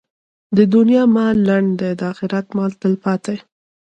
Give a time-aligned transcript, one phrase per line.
[0.57, 3.37] د دنیا مال لنډ دی، د اخرت مال تلپاتې.